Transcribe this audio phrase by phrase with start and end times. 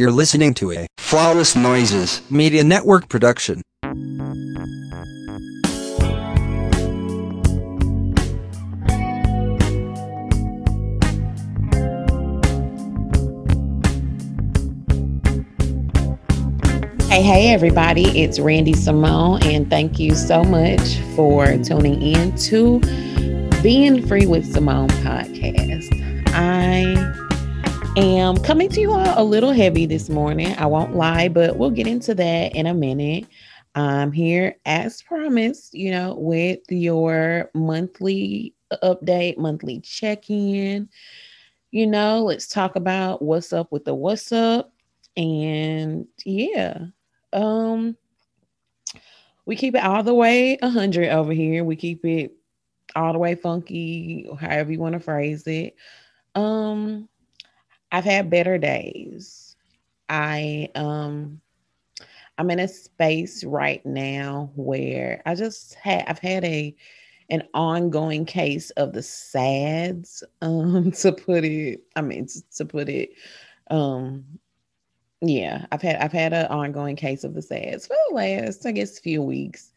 [0.00, 2.22] You're listening to a Flawless Noises.
[2.30, 3.60] Media Network production.
[17.10, 22.80] Hey, hey, everybody, it's Randy Simone, and thank you so much for tuning in to
[23.62, 25.90] Being Free with Simone podcast.
[26.28, 27.19] I
[27.96, 30.54] am coming to you all a little heavy this morning.
[30.58, 33.26] I won't lie, but we'll get into that in a minute.
[33.74, 40.88] I'm here as promised, you know, with your monthly update, monthly check in.
[41.72, 44.72] You know, let's talk about what's up with the what's up.
[45.16, 46.86] And yeah,
[47.32, 47.96] um,
[49.46, 51.64] we keep it all the way 100 over here.
[51.64, 52.32] We keep it
[52.94, 55.74] all the way funky, however you want to phrase it.
[56.36, 57.08] Um,
[57.92, 59.56] I've had better days.
[60.08, 61.40] I um
[62.38, 66.74] I'm in a space right now where I just had I've had a
[67.30, 72.88] an ongoing case of the sads um to put it I mean to, to put
[72.88, 73.10] it
[73.70, 74.24] um
[75.22, 78.72] yeah, I've had I've had an ongoing case of the SADS for the last, I
[78.72, 79.72] guess, few weeks.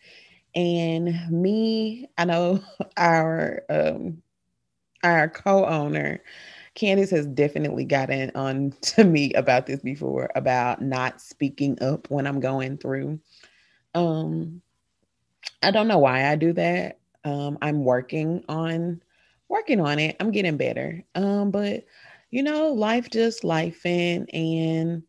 [0.56, 2.61] And me, I know
[2.97, 4.22] our um
[5.03, 6.22] our co-owner,
[6.75, 12.27] Candice has definitely gotten on to me about this before, about not speaking up when
[12.27, 13.19] I'm going through.
[13.95, 14.61] Um
[15.61, 16.99] I don't know why I do that.
[17.23, 19.01] Um I'm working on
[19.49, 20.16] working on it.
[20.19, 21.03] I'm getting better.
[21.16, 21.85] Um, but
[22.31, 25.03] you know, life just life in and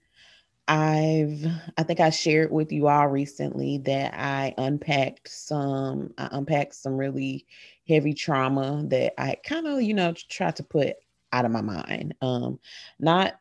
[0.69, 1.47] I've
[1.79, 6.97] I think I shared with you all recently that I unpacked some I unpacked some
[6.97, 7.47] really
[7.89, 10.97] heavy trauma that I kind of, you know, tried to put
[11.35, 12.15] out of my mind.
[12.23, 12.59] Um
[12.99, 13.35] not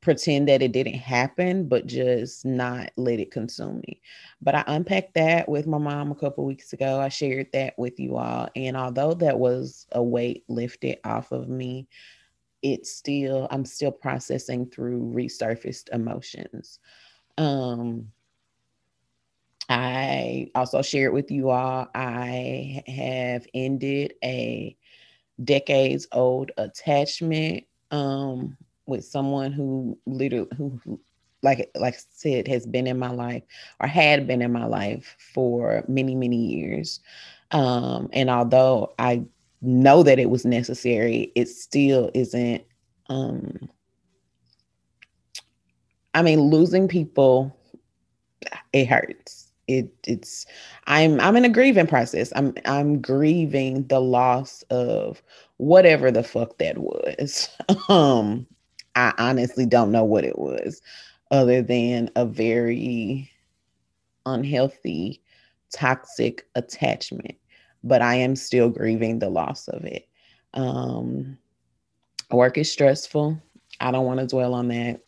[0.00, 4.02] pretend that it didn't happen, but just not let it consume me.
[4.42, 7.00] But I unpacked that with my mom a couple weeks ago.
[7.00, 8.48] I shared that with you all.
[8.54, 11.88] And although that was a weight lifted off of me,
[12.64, 16.78] it's still i'm still processing through resurfaced emotions
[17.36, 18.08] um
[19.68, 24.74] i also shared with you all i have ended a
[25.42, 28.56] decades old attachment um
[28.86, 31.00] with someone who literally who
[31.42, 33.42] like like I said has been in my life
[33.80, 37.00] or had been in my life for many many years
[37.50, 39.22] um and although i
[39.64, 42.62] know that it was necessary, it still isn't.
[43.08, 43.68] Um,
[46.12, 47.56] I mean, losing people,
[48.72, 49.43] it hurts.
[49.66, 50.46] It it's
[50.86, 52.32] I'm I'm in a grieving process.
[52.36, 55.22] I'm I'm grieving the loss of
[55.56, 57.48] whatever the fuck that was.
[57.88, 58.46] um,
[58.96, 60.82] I honestly don't know what it was,
[61.30, 63.30] other than a very
[64.26, 65.22] unhealthy,
[65.70, 67.36] toxic attachment
[67.84, 70.08] but I am still grieving the loss of it.
[70.54, 71.38] Um,
[72.30, 73.40] work is stressful.
[73.78, 75.00] I don't want to dwell on that.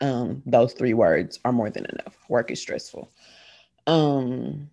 [0.00, 2.16] Um, those three words are more than enough.
[2.28, 3.12] Work is stressful.
[3.86, 4.70] Um,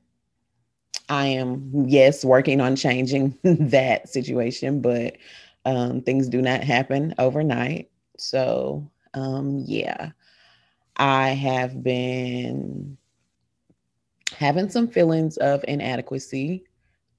[1.10, 5.18] I am, yes, working on changing that situation, but
[5.66, 7.90] um, things do not happen overnight.
[8.18, 10.12] So, um, yeah,
[10.98, 12.98] I have been
[14.38, 16.64] having some feelings of inadequacy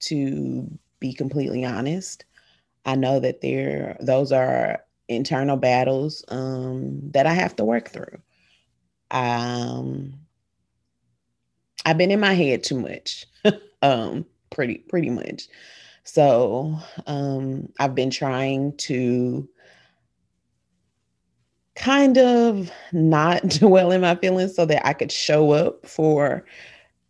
[0.01, 2.25] to be completely honest
[2.85, 8.19] i know that there those are internal battles um, that i have to work through.
[9.11, 10.15] Um,
[11.87, 13.27] i've been in my head too much
[13.83, 15.49] um, pretty pretty much.
[16.05, 19.49] So um, i've been trying to
[21.75, 26.45] kind of not dwell in my feelings so that i could show up for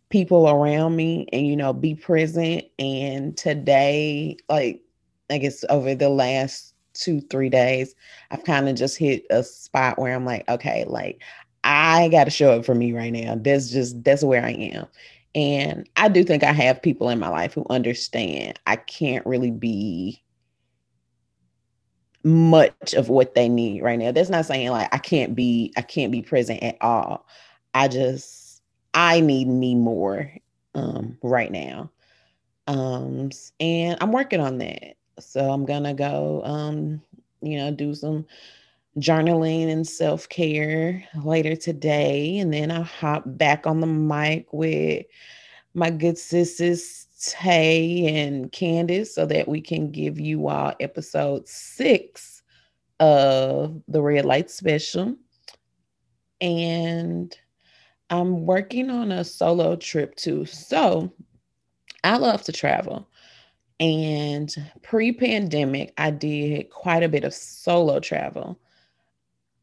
[0.09, 2.63] people around me and you know be present.
[2.79, 4.81] And today like
[5.29, 7.95] i guess over the last two three days
[8.31, 11.21] i've kind of just hit a spot where i'm like okay like
[11.63, 14.85] i got to show up for me right now that's just that's where i am
[15.35, 19.51] and i do think i have people in my life who understand i can't really
[19.51, 20.21] be
[22.23, 25.81] much of what they need right now that's not saying like i can't be i
[25.81, 27.25] can't be present at all
[27.73, 28.49] i just
[28.93, 30.31] I need me more
[30.75, 31.91] um, right now.
[32.67, 33.29] Um,
[33.59, 34.95] and I'm working on that.
[35.19, 37.01] So I'm gonna go, um,
[37.41, 38.25] you know, do some
[38.99, 45.05] journaling and self care later today, and then I'll hop back on the mic with
[45.73, 52.43] my good sisters Tay and Candice, so that we can give you all episode six
[52.99, 55.15] of the Red Light Special.
[56.41, 57.37] and
[58.09, 60.45] I'm working on a solo trip too.
[60.45, 61.13] So
[62.03, 63.08] I love to travel.
[63.79, 68.59] And pre pandemic, I did quite a bit of solo travel.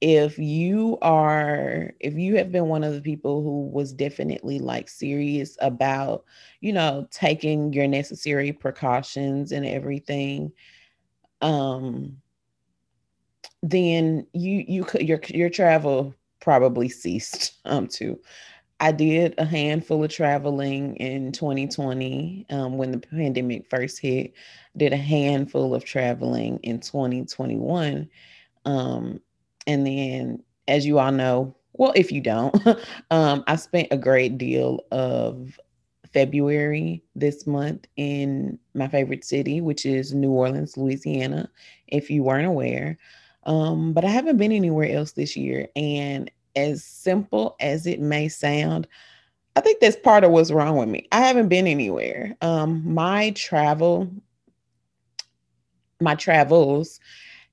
[0.01, 4.89] If you are, if you have been one of the people who was definitely like
[4.89, 6.25] serious about,
[6.61, 10.53] you know, taking your necessary precautions and everything,
[11.41, 12.19] um,
[13.63, 18.19] then you you could your your travel probably ceased um too.
[18.79, 24.35] I did a handful of traveling in 2020 um, when the pandemic first hit.
[24.77, 28.11] Did a handful of traveling in 2021,
[28.67, 29.21] um,
[29.67, 32.55] and then, as you all know, well, if you don't,
[33.11, 35.59] um, I spent a great deal of
[36.13, 41.49] February this month in my favorite city, which is New Orleans, Louisiana.
[41.89, 42.99] If you weren't aware,
[43.45, 45.69] um, but I haven't been anywhere else this year.
[45.77, 48.89] And as simple as it may sound,
[49.55, 51.09] I think that's part of what's wrong with me.
[51.13, 52.37] I haven't been anywhere.
[52.41, 54.11] Um, my travel,
[56.01, 57.01] my travels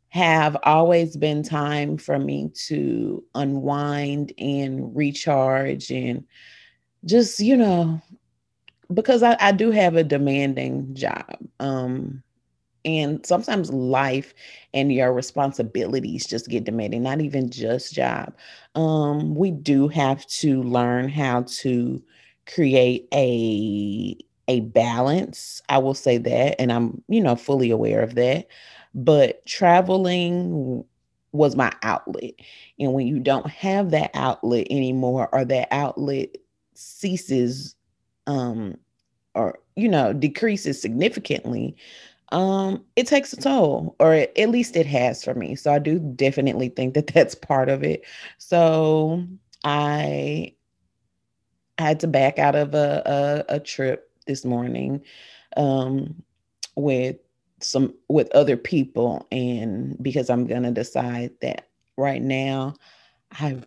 [0.10, 6.26] have always been time for me to unwind and recharge and
[7.06, 8.02] just, you know,
[8.94, 11.38] because I, I do have a demanding job.
[11.60, 12.22] Um,
[12.86, 14.34] and sometimes life
[14.74, 18.34] and your responsibilities just get demanding not even just job.
[18.76, 22.02] Um, we do have to learn how to
[22.46, 24.18] create a
[24.50, 28.48] a balance i will say that and i'm you know fully aware of that
[28.94, 30.84] but traveling
[31.32, 32.34] was my outlet
[32.80, 36.30] and when you don't have that outlet anymore or that outlet
[36.76, 37.76] ceases
[38.28, 38.76] um
[39.36, 41.76] or you know decreases significantly
[42.32, 46.00] um it takes a toll or at least it has for me so i do
[46.00, 48.04] definitely think that that's part of it.
[48.38, 49.26] So
[49.64, 50.54] i
[51.78, 55.02] had to back out of a a, a trip this morning
[55.58, 56.24] um
[56.76, 57.18] with
[57.60, 61.68] some with other people and because i'm going to decide that
[61.98, 62.74] right now
[63.32, 63.60] i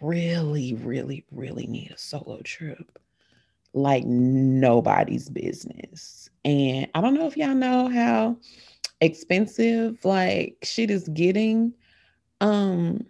[0.00, 2.99] really really really need a solo trip
[3.72, 6.28] like nobody's business.
[6.44, 8.36] And I don't know if y'all know how
[9.00, 11.72] expensive like shit is getting.
[12.40, 13.06] Um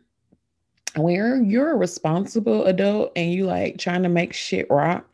[0.97, 5.09] where you're a responsible adult and you like trying to make shit rock,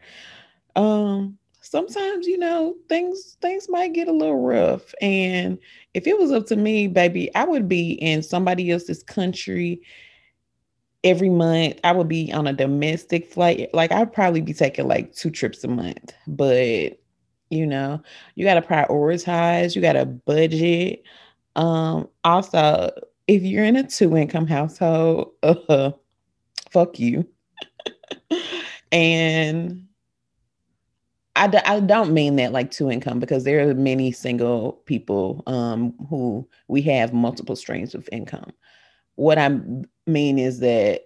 [0.75, 4.95] um, sometimes you know things things might get a little rough.
[5.01, 5.59] And
[5.95, 9.81] if it was up to me, baby, I would be in somebody else's country
[11.05, 13.71] every month I would be on a domestic flight.
[13.73, 16.99] Like I'd probably be taking like two trips a month, but
[17.51, 18.03] you know,
[18.35, 21.03] you got to prioritize, you got to budget.
[21.55, 22.91] Um also,
[23.29, 25.93] if you're in a two income household, uh
[26.71, 27.27] fuck you.
[28.93, 29.87] and
[31.37, 35.43] I d- I don't mean that like two income because there are many single people
[35.47, 38.53] um, who we have multiple streams of income.
[39.17, 39.59] What I
[40.07, 41.03] mean is that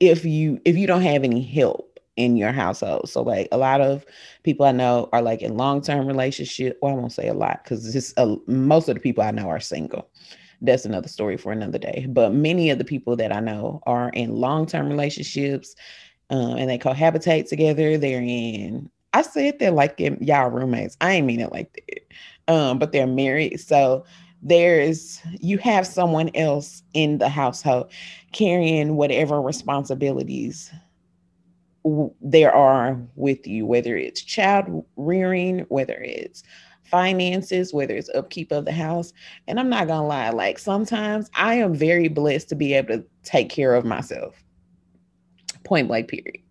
[0.00, 3.80] if you if you don't have any help in your household so like a lot
[3.80, 4.04] of
[4.42, 7.92] people i know are like in long-term relationship well i won't say a lot because
[7.92, 10.08] just uh, most of the people i know are single.
[10.60, 12.06] That's another story for another day.
[12.08, 15.76] But many of the people that i know are in long-term relationships
[16.30, 20.96] um, and they cohabitate together they're in i said they're like y'all roommates.
[21.00, 22.52] I ain't mean it like that.
[22.52, 23.60] Um, but they're married.
[23.60, 24.04] So
[24.42, 27.90] there's you have someone else in the household
[28.32, 30.70] carrying whatever responsibilities
[32.20, 36.42] there are with you whether it's child rearing whether it's
[36.84, 39.12] finances whether it's upkeep of the house.
[39.46, 43.04] And i'm not gonna lie like sometimes i am very blessed to be able to
[43.24, 44.34] take care of myself.
[45.64, 46.42] Point blank period.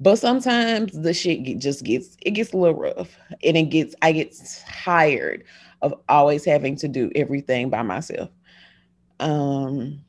[0.00, 4.12] But sometimes the shit just gets it gets a little rough and it gets i
[4.12, 4.34] get
[4.66, 5.44] tired
[5.82, 8.30] of always having to do everything by myself.
[9.20, 10.00] Um,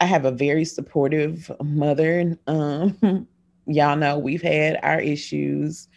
[0.00, 2.36] I have a very supportive mother.
[2.46, 3.26] Um,
[3.66, 5.88] y'all know we've had our issues.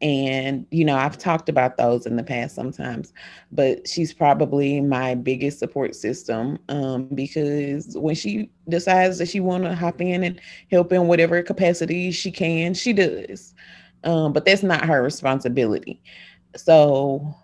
[0.00, 3.12] And, you know, I've talked about those in the past sometimes,
[3.52, 9.62] but she's probably my biggest support system um, because when she decides that she want
[9.62, 10.40] to hop in and
[10.72, 13.54] help in whatever capacity she can, she does.
[14.02, 16.02] Um, but that's not her responsibility.
[16.56, 17.36] So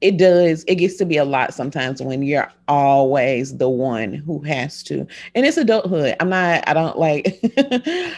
[0.00, 4.40] it does it gets to be a lot sometimes when you're always the one who
[4.42, 5.06] has to.
[5.34, 6.16] And it's adulthood.
[6.20, 7.40] I'm not i don't like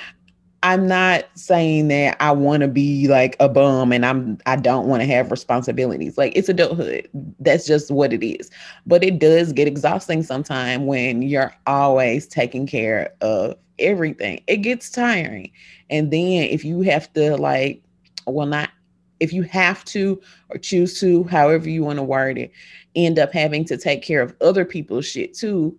[0.64, 4.88] i'm not saying that i want to be like a bum and i'm i don't
[4.88, 6.18] want to have responsibilities.
[6.18, 7.08] Like it's adulthood.
[7.38, 8.50] That's just what it is.
[8.86, 14.42] But it does get exhausting sometimes when you're always taking care of everything.
[14.48, 15.52] It gets tiring.
[15.90, 17.82] And then if you have to like,
[18.26, 18.70] well, not
[19.20, 20.20] if you have to
[20.50, 22.52] or choose to, however you want to word it,
[22.94, 25.78] end up having to take care of other people's shit too,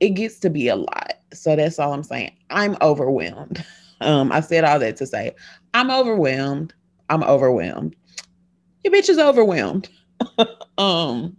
[0.00, 1.14] it gets to be a lot.
[1.32, 2.32] So that's all I'm saying.
[2.50, 3.64] I'm overwhelmed.
[4.00, 5.34] Um, I said all that to say
[5.74, 6.72] I'm overwhelmed.
[7.10, 7.96] I'm overwhelmed.
[8.84, 9.88] Your bitch is overwhelmed.
[10.78, 11.36] um,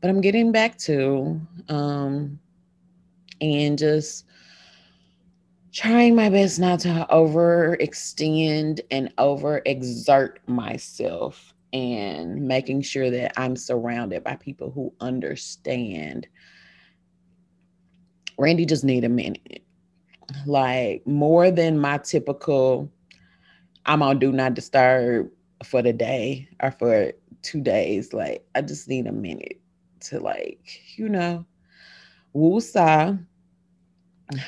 [0.00, 2.38] but I'm getting back to um
[3.40, 4.26] and just
[5.78, 14.24] trying my best not to overextend and overexert myself and making sure that I'm surrounded
[14.24, 16.26] by people who understand.
[18.38, 19.62] Randy just need a minute.
[20.46, 22.90] Like more than my typical
[23.86, 25.30] I'm on do not disturb
[25.62, 28.12] for the day or for two days.
[28.12, 29.60] Like I just need a minute
[30.00, 31.46] to like, you know,
[32.34, 33.24] woosah,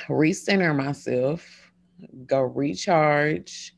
[0.09, 1.73] recenter myself,
[2.27, 3.75] go recharge,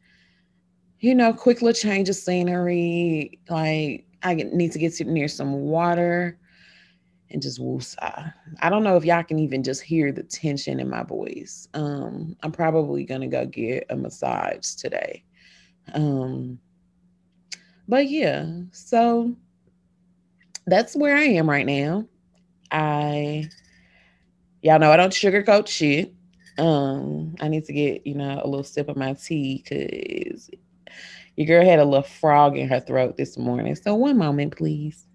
[1.00, 3.38] you know, quick little change of scenery.
[3.48, 6.38] Like I need to get near some water
[7.30, 8.32] and just woosah.
[8.60, 11.66] I don't know if y'all can even just hear the tension in my voice.
[11.74, 15.24] Um, I'm probably gonna go get a massage today.
[15.94, 16.58] Um,
[17.88, 19.34] but yeah, so
[20.66, 22.06] that's where I am right now.
[22.70, 23.48] I
[24.62, 26.12] y'all know I don't sugarcoat shit.
[26.58, 30.50] Um, I need to get, you know, a little sip of my tea because
[31.36, 33.74] your girl had a little frog in her throat this morning.
[33.74, 35.06] So one moment, please.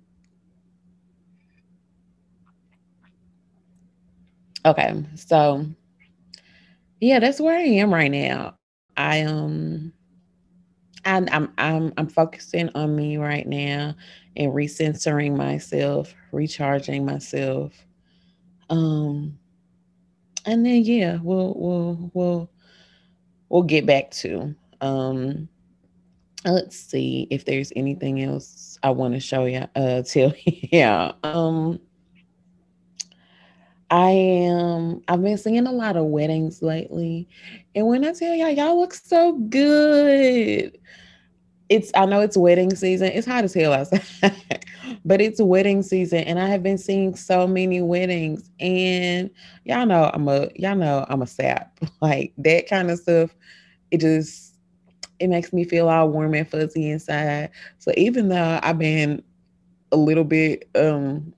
[4.66, 5.66] Okay, so
[7.00, 8.56] yeah, that's where I am right now.
[8.98, 9.94] I um
[11.06, 13.96] and I'm I'm I'm focusing on me right now
[14.36, 17.87] and recentering myself, recharging myself.
[18.70, 19.38] Um
[20.46, 22.52] and then yeah, we'll we'll we'll
[23.50, 25.48] we'll get back to um
[26.46, 31.12] let's see if there's anything else I want to show you uh tell yeah.
[31.24, 31.80] Um
[33.90, 37.28] I am I've been seeing a lot of weddings lately.
[37.74, 40.78] And when I tell y'all, y'all look so good
[41.70, 43.08] it's I know it's wedding season.
[43.08, 44.66] It's hot as hell outside,
[45.06, 48.50] but it's wedding season, and I have been seeing so many weddings.
[48.60, 49.30] And
[49.66, 51.80] y'all know I'm a y'all know I'm a sap.
[52.02, 53.36] Like that kind of stuff.
[53.92, 54.56] It just
[55.20, 57.50] it makes me feel all warm and fuzzy inside.
[57.80, 59.24] So even though I've been
[59.92, 61.34] a little bit um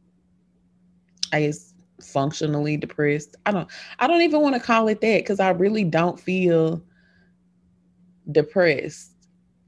[1.32, 3.36] I guess functionally depressed.
[3.46, 6.82] I don't I don't even want to call it that because I really don't feel
[8.32, 9.12] depressed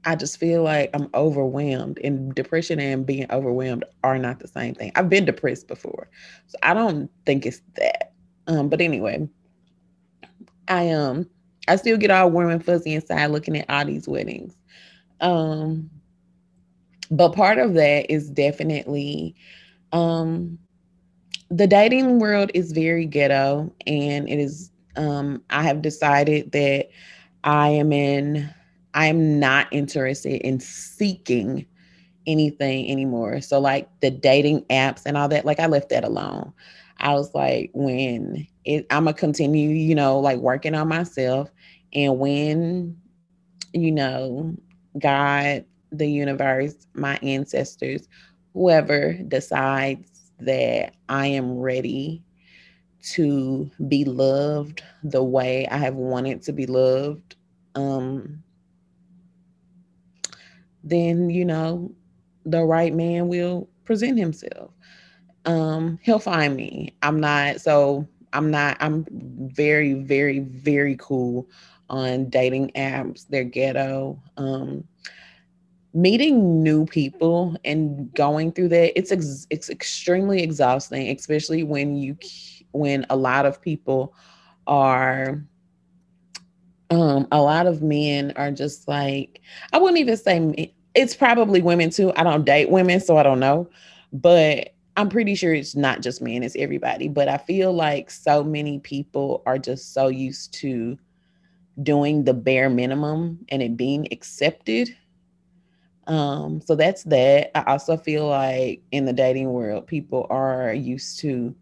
[0.04, 4.74] I just feel like I'm overwhelmed, and depression and being overwhelmed are not the same
[4.74, 4.92] thing.
[4.96, 6.08] I've been depressed before,
[6.46, 8.12] so I don't think it's that.
[8.48, 9.28] Um, but anyway,
[10.68, 11.28] I um
[11.68, 14.56] I still get all warm and fuzzy inside looking at all these weddings.
[15.20, 15.90] Um,
[17.10, 19.34] but part of that is definitely
[19.92, 20.58] um
[21.50, 26.88] the dating world is very ghetto, and it is um I have decided that
[27.44, 28.48] I am in
[28.94, 31.66] I'm not interested in seeking
[32.26, 33.40] anything anymore.
[33.40, 36.52] So like the dating apps and all that, like I left that alone.
[36.98, 41.50] I was like, when it, I'm gonna continue, you know, like working on myself,
[41.94, 42.96] and when,
[43.72, 44.54] you know,
[44.98, 48.08] God, the universe, my ancestors,
[48.54, 52.22] whoever decides that I am ready
[53.02, 57.34] to be loved the way I have wanted to be loved,
[57.74, 58.42] um,
[60.84, 61.92] then you know
[62.44, 64.72] the right man will present himself.
[65.44, 66.94] Um, he'll find me.
[67.02, 71.48] I'm not so I'm not I'm very, very, very cool
[71.90, 73.26] on dating apps.
[73.28, 74.20] They're ghetto.
[74.36, 74.84] Um
[75.94, 82.16] meeting new people and going through that it's ex- it's extremely exhausting especially when you
[82.72, 84.14] when a lot of people
[84.66, 85.44] are
[86.92, 89.40] um, a lot of men are just like,
[89.72, 92.12] I wouldn't even say it's probably women too.
[92.16, 93.68] I don't date women, so I don't know.
[94.12, 97.08] But I'm pretty sure it's not just men, it's everybody.
[97.08, 100.98] But I feel like so many people are just so used to
[101.82, 104.94] doing the bare minimum and it being accepted.
[106.06, 107.56] Um, so that's that.
[107.56, 111.54] I also feel like in the dating world, people are used to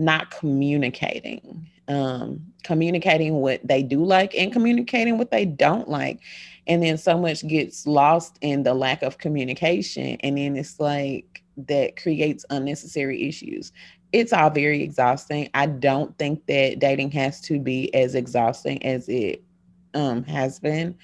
[0.00, 6.20] not communicating um, communicating what they do like and communicating what they don't like.
[6.68, 10.16] And then so much gets lost in the lack of communication.
[10.20, 13.72] And then it's like that creates unnecessary issues.
[14.12, 15.48] it's all very exhausting.
[15.54, 19.42] I don't think that dating has to be as exhausting as it
[19.94, 20.96] um, has been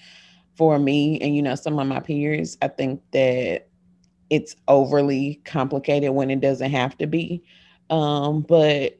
[0.56, 2.56] for me and you know some of my peers.
[2.62, 3.68] I think that
[4.30, 7.42] it's overly complicated when it doesn't have to be.
[7.90, 8.98] Um, but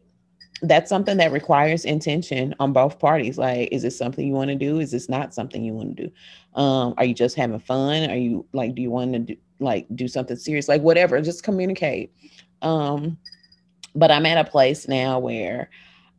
[0.63, 3.37] that's something that requires intention on both parties.
[3.37, 4.81] Like, is this something you want to do?
[4.81, 6.13] Is this not something you want to do?
[6.61, 8.09] Um, are you just having fun?
[8.11, 10.69] Are you like, do you want to do like do something serious?
[10.69, 12.13] Like whatever, just communicate.
[12.63, 13.19] Um,
[13.95, 15.71] but I'm at a place now where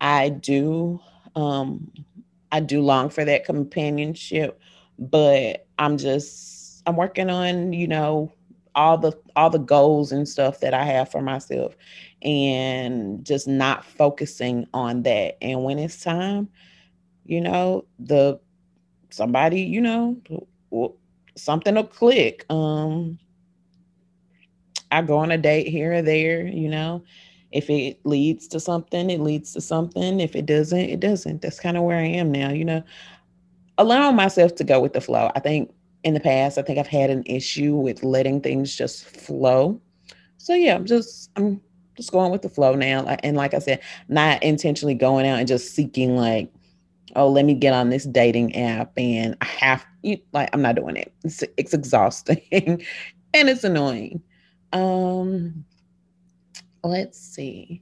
[0.01, 0.99] I do
[1.35, 1.91] um
[2.51, 4.59] I do long for that companionship,
[4.97, 8.31] but I'm just I'm working on, you know,
[8.77, 11.75] all the all the goals and stuff that I have for myself
[12.21, 15.37] and just not focusing on that.
[15.41, 16.47] And when it's time,
[17.25, 18.39] you know, the
[19.09, 20.21] somebody, you know,
[21.35, 22.45] something will click.
[22.49, 23.19] Um
[24.91, 27.03] I go on a date here or there, you know.
[27.51, 30.19] If it leads to something, it leads to something.
[30.19, 31.41] If it doesn't, it doesn't.
[31.41, 32.83] That's kind of where I am now, you know.
[33.79, 35.31] Allowing myself to go with the flow.
[35.35, 35.73] I think
[36.07, 39.81] in the past, I think I've had an issue with letting things just flow.
[40.37, 41.59] So yeah, I'm just I'm
[41.97, 43.05] just going with the flow now.
[43.23, 46.49] And like I said, not intentionally going out and just seeking like,
[47.17, 50.75] oh, let me get on this dating app and I have you like I'm not
[50.75, 51.13] doing it.
[51.25, 54.21] It's, it's exhausting and it's annoying.
[54.71, 55.65] Um,
[56.85, 57.81] let's see.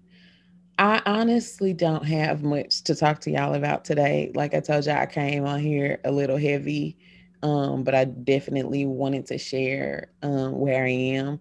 [0.80, 4.32] I honestly don't have much to talk to y'all about today.
[4.34, 6.98] Like I told you, I came on here a little heavy,
[7.46, 11.40] um, but I definitely wanted to share um, where I am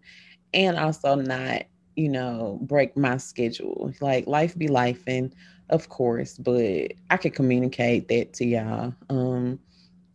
[0.52, 1.62] and also not,
[1.96, 3.90] you know, break my schedule.
[4.02, 5.34] Like life be life, and
[5.70, 8.94] of course, but I can communicate that to y'all.
[9.08, 9.58] Um,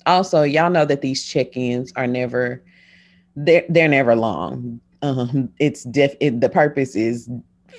[0.06, 2.64] also, y'all know that these check-ins are never
[3.36, 7.28] they're they're never long um, it's def it, the purpose is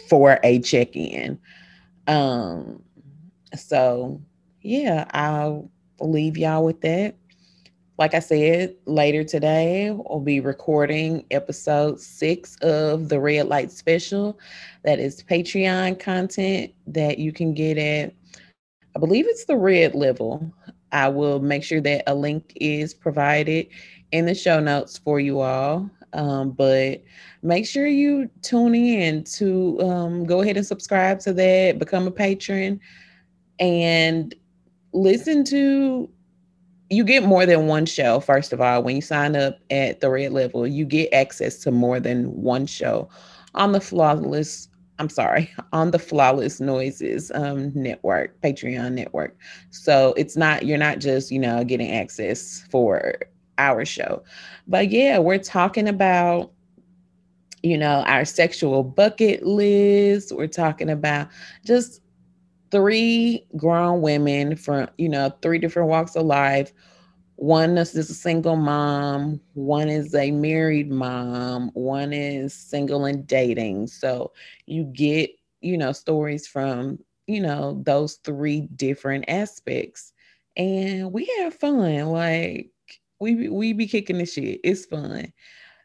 [0.09, 1.39] for a check-in.
[2.09, 2.83] Um,
[3.57, 4.21] so
[4.63, 7.15] yeah, I'll leave y'all with that.
[8.01, 14.39] Like I said, later today we'll be recording episode six of the Red Light Special.
[14.85, 18.15] That is Patreon content that you can get at,
[18.97, 20.51] I believe it's the red level.
[20.93, 23.67] I will make sure that a link is provided
[24.13, 25.91] in the show notes for you all.
[26.15, 27.03] Um, but
[27.43, 32.11] make sure you tune in to um, go ahead and subscribe to that, become a
[32.11, 32.81] patron,
[33.59, 34.35] and
[34.95, 36.09] listen to.
[36.91, 38.83] You get more than one show, first of all.
[38.83, 42.67] When you sign up at the red level, you get access to more than one
[42.67, 43.09] show
[43.55, 44.69] on the flawless
[45.01, 49.35] I'm sorry, on the Flawless Noises um, network, Patreon network.
[49.71, 53.15] So it's not, you're not just, you know, getting access for
[53.57, 54.23] our show.
[54.69, 56.53] But yeah, we're talking about
[57.63, 60.33] you know, our sexual bucket list.
[60.33, 61.29] We're talking about
[61.65, 62.00] just
[62.71, 66.73] three grown women from, you know, three different walks of life.
[67.37, 73.87] One is a single mom, one is a married mom, one is single and dating.
[73.87, 74.33] So
[74.67, 75.31] you get,
[75.63, 80.13] you know, stories from, you know, those three different aspects.
[80.57, 82.07] And we have fun.
[82.09, 82.71] Like
[83.21, 84.61] we we be kicking the shit.
[84.63, 85.33] It's fun.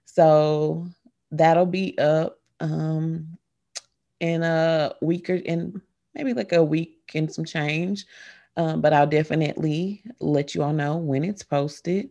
[0.06, 0.88] So
[1.32, 3.38] that'll be up um
[4.19, 5.82] in a week or in
[6.15, 8.06] maybe like a week and some change.
[8.58, 12.10] Um, but I'll definitely let you all know when it's posted.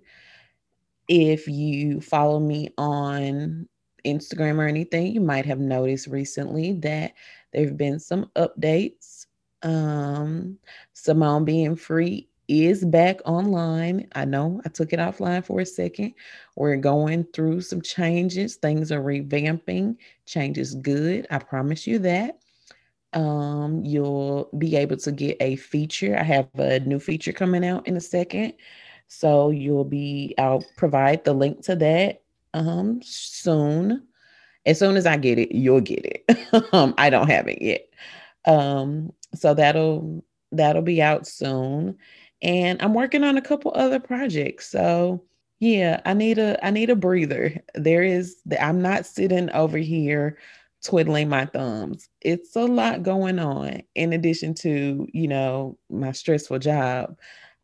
[1.08, 3.68] If you follow me on
[4.04, 7.14] Instagram or anything, you might have noticed recently that
[7.52, 9.26] there have been some updates.
[9.62, 10.58] Um,
[10.92, 14.06] Simone being free is back online.
[14.14, 16.14] I know I took it offline for a second.
[16.56, 18.56] We're going through some changes.
[18.56, 19.96] Things are revamping.
[20.26, 21.26] Change is good.
[21.30, 22.38] I promise you that.
[23.14, 26.16] Um, you'll be able to get a feature.
[26.18, 28.55] I have a new feature coming out in a second.
[29.09, 32.22] So you'll be, I'll provide the link to that
[32.55, 34.07] um soon.
[34.66, 36.38] As soon as I get it, you'll get it.
[36.72, 37.88] um, I don't have it yet.
[38.46, 41.98] Um, so that'll that'll be out soon
[42.44, 44.70] and I'm working on a couple other projects.
[44.70, 45.24] So
[45.61, 47.61] yeah, I need a I need a breather.
[47.74, 50.38] There is that I'm not sitting over here
[50.84, 52.08] twiddling my thumbs.
[52.20, 53.82] It's a lot going on.
[53.94, 57.18] In addition to, you know, my stressful job.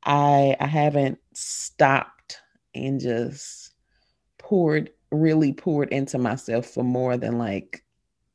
[0.05, 2.41] I I haven't stopped
[2.75, 3.73] and just
[4.39, 7.85] poured really poured into myself for more than like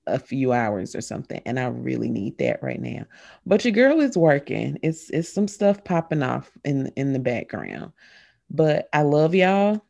[0.07, 3.03] a few hours or something and i really need that right now.
[3.47, 4.77] But your girl is working.
[4.83, 7.91] It's it's some stuff popping off in in the background.
[8.51, 9.83] But i love y'all.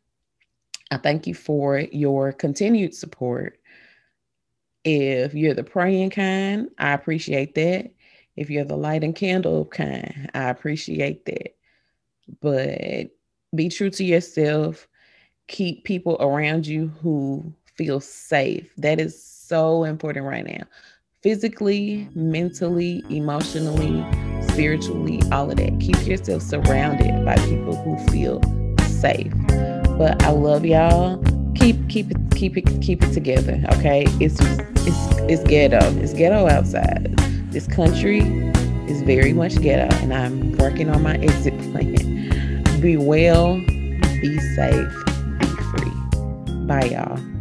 [0.90, 3.58] I thank you for your continued support
[4.88, 7.90] If you're the praying kind, I appreciate that.
[8.36, 11.56] If you're the light and candle kind, I appreciate that.
[12.40, 13.10] But
[13.52, 14.86] be true to yourself.
[15.48, 18.72] Keep people around you who feel safe.
[18.76, 20.62] That is so important right now.
[21.20, 24.06] Physically, mentally, emotionally,
[24.50, 25.80] spiritually, all of that.
[25.80, 28.40] Keep yourself surrounded by people who feel
[28.86, 29.32] safe.
[29.98, 31.20] But I love y'all.
[31.66, 33.60] Keep keep it keep it keep it together.
[33.72, 34.04] Okay.
[34.20, 34.38] It's
[34.86, 35.80] it's it's ghetto.
[35.98, 37.12] It's ghetto outside.
[37.50, 38.20] This country
[38.86, 42.62] is very much ghetto, and I'm working on my exit plan.
[42.80, 44.94] Be well, be safe,
[45.40, 45.90] be free.
[46.68, 47.35] Bye, y'all.